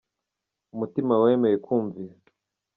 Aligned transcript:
Umutima 0.73 1.13
wemeye 1.23 1.57
kumvira 1.65 2.13